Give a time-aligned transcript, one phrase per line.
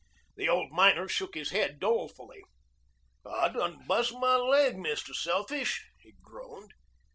[0.35, 2.41] The old miner shook his head dolefully.
[3.23, 5.13] "I done bust my laig, Mr.
[5.13, 6.73] Selfish," he groaned.